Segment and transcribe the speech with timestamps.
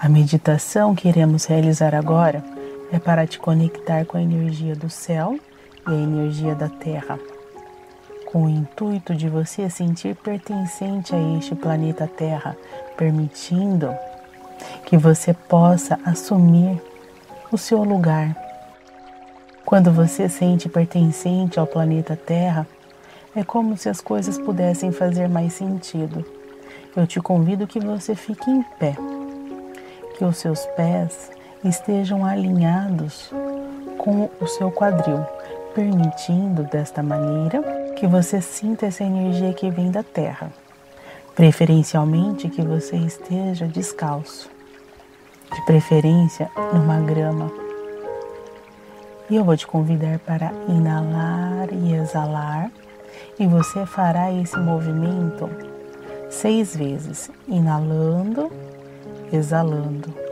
[0.00, 2.44] A meditação que iremos realizar agora
[2.92, 5.36] é para te conectar com a energia do céu
[5.88, 7.18] e a energia da terra,
[8.24, 12.56] com o intuito de você sentir pertencente a este planeta Terra,
[12.96, 13.92] permitindo
[14.86, 16.80] que você possa assumir
[17.50, 18.36] o seu lugar.
[19.66, 22.68] Quando você sente pertencente ao planeta Terra,
[23.34, 26.24] é como se as coisas pudessem fazer mais sentido.
[26.94, 28.96] Eu te convido que você fique em pé,
[30.18, 31.30] que os seus pés
[31.64, 33.30] estejam alinhados
[33.96, 35.24] com o seu quadril,
[35.74, 37.62] permitindo desta maneira
[37.94, 40.50] que você sinta essa energia que vem da terra.
[41.36, 44.50] Preferencialmente que você esteja descalço,
[45.54, 47.50] de preferência numa grama.
[49.30, 52.72] E eu vou te convidar para inalar e exalar,
[53.38, 55.48] e você fará esse movimento
[56.28, 58.50] seis vezes, inalando,
[59.32, 60.28] exalando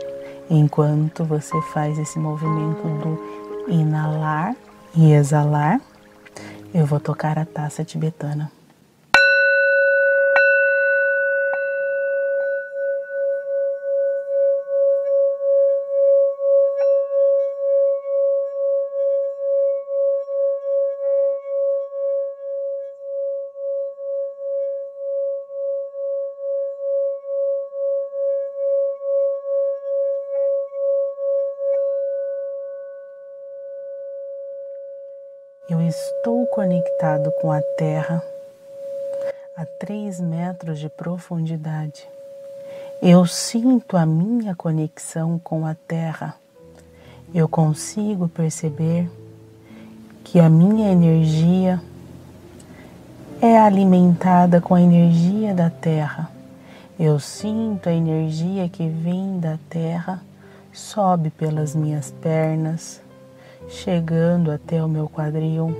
[0.49, 4.55] Enquanto você faz esse movimento do inalar
[4.95, 5.81] e exalar,
[6.73, 8.49] eu vou tocar a taça tibetana.
[35.87, 38.21] Estou conectado com a Terra
[39.55, 42.07] a três metros de profundidade.
[43.01, 46.35] Eu sinto a minha conexão com a Terra.
[47.33, 49.09] Eu consigo perceber
[50.25, 51.81] que a minha energia
[53.41, 56.29] é alimentada com a energia da Terra.
[56.99, 60.21] Eu sinto a energia que vem da Terra,
[60.73, 63.01] sobe pelas minhas pernas,
[63.69, 65.75] chegando até o meu quadril,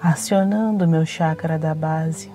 [0.00, 2.30] acionando meu chakra da base.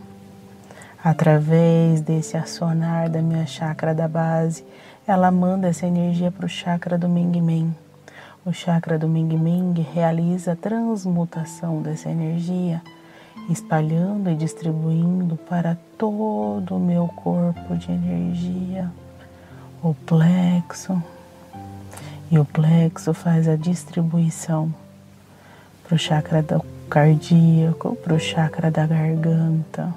[1.03, 4.65] Através desse acionar da minha chakra da base,
[5.05, 7.75] ela manda essa energia para o chakra do Ming Ming.
[8.45, 12.81] O chakra do Ming Ming realiza a transmutação dessa energia,
[13.49, 18.89] espalhando e distribuindo para todo o meu corpo de energia,
[19.83, 21.01] o plexo,
[22.33, 24.73] e o plexo faz a distribuição
[25.83, 29.93] para o chakra do cardíaco, para o chakra da garganta,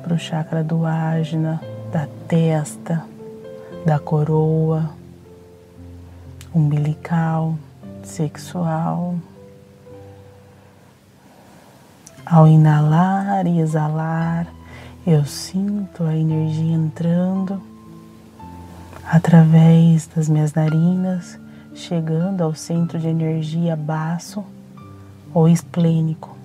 [0.00, 3.04] para o chakra do ágina, da testa,
[3.84, 4.88] da coroa,
[6.54, 7.58] umbilical,
[8.04, 9.16] sexual.
[12.24, 14.46] Ao inalar e exalar,
[15.04, 17.60] eu sinto a energia entrando
[19.10, 21.42] através das minhas narinas
[21.74, 24.44] chegando ao centro de energia baço
[25.32, 26.36] ou esplênico.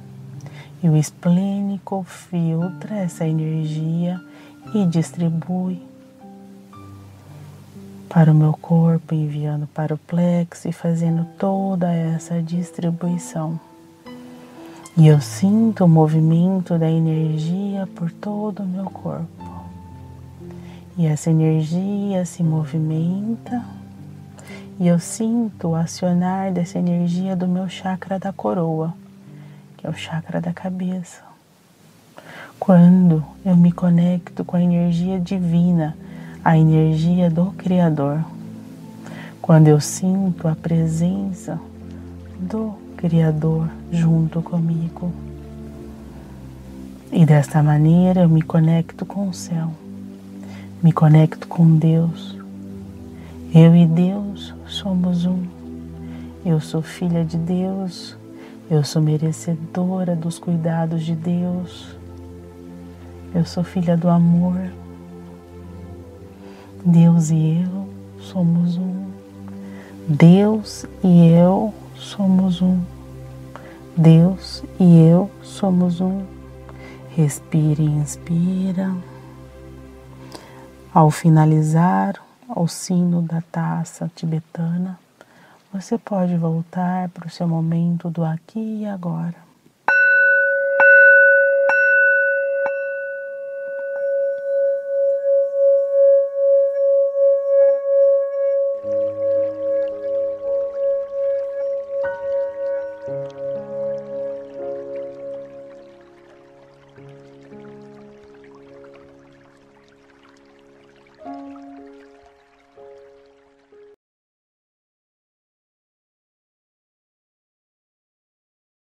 [0.82, 4.20] E o esplênico filtra essa energia
[4.74, 5.82] e distribui
[8.10, 13.60] para o meu corpo, enviando para o plexo e fazendo toda essa distribuição.
[14.98, 19.28] E eu sinto o movimento da energia por todo o meu corpo.
[20.98, 23.64] E essa energia se movimenta
[24.80, 28.94] e eu sinto o acionar dessa energia do meu chakra da coroa,
[29.76, 31.22] que é o chakra da cabeça.
[32.58, 35.98] Quando eu me conecto com a energia divina,
[36.44, 38.24] a energia do Criador,
[39.42, 41.60] quando eu sinto a presença
[42.40, 45.12] do Criador junto comigo.
[47.12, 49.72] E desta maneira eu me conecto com o céu,
[50.82, 52.39] me conecto com Deus,
[53.54, 55.44] eu e Deus somos um.
[56.46, 58.16] Eu sou filha de Deus,
[58.70, 61.98] eu sou merecedora dos cuidados de Deus,
[63.34, 64.60] eu sou filha do amor.
[66.86, 69.06] Deus e eu somos um.
[70.08, 72.80] Deus e eu somos um.
[73.98, 76.22] Deus e eu somos um.
[77.16, 78.96] Respire e inspira.
[80.94, 85.00] Ao finalizar, ao sino da taça tibetana,
[85.72, 89.49] você pode voltar para o seu momento do aqui e agora.